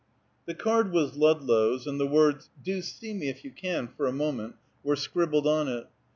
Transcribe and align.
The 0.47 0.55
card 0.55 0.91
was 0.91 1.15
Ludlow's, 1.15 1.85
and 1.85 1.99
the 1.99 2.07
words, 2.07 2.49
"Do 2.63 2.81
see 2.81 3.13
me, 3.13 3.29
if 3.29 3.45
you 3.45 3.51
can, 3.51 3.87
for 3.87 4.07
a 4.07 4.11
moment," 4.11 4.55
were 4.83 4.95
scribbled 4.95 5.45
on 5.45 5.67
it. 5.67 5.85